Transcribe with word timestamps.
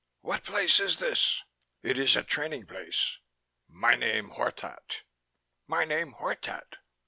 "What 0.21 0.43
place 0.43 0.79
is 0.79 0.97
this?" 0.97 1.43
"It 1.83 1.99
is 1.99 2.15
a 2.15 2.23
training 2.23 2.65
place." 2.65 3.17
"My 3.67 3.93
name 3.93 4.31
Hortat. 4.31 5.01
My 5.67 5.85
name 5.85 6.13
Hortat." 6.19 6.77